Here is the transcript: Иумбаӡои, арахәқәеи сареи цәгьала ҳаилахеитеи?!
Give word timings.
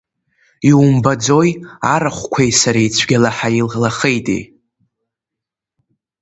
Иумбаӡои, 0.69 1.51
арахәқәеи 1.93 2.51
сареи 2.59 2.89
цәгьала 2.95 3.29
ҳаилахеитеи?! 3.37 4.43